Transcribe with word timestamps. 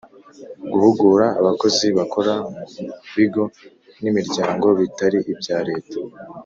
guhugura 0.71 1.25
abakozi 1.39 1.85
bakora 1.97 2.33
mu 2.51 2.63
bigo 3.15 3.43
n’imiryango 4.01 4.67
bitari 4.79 5.17
ibya 5.31 5.59
leta; 5.69 5.97